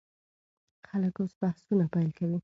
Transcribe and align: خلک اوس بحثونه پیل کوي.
خلک 0.87 1.15
اوس 1.21 1.33
بحثونه 1.41 1.85
پیل 1.93 2.09
کوي. 2.17 2.37